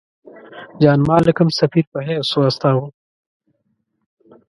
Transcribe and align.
جان 0.81 0.99
مالکم 1.09 1.47
سفیر 1.59 1.85
په 1.93 1.99
حیث 2.07 2.29
واستاوه. 2.35 2.85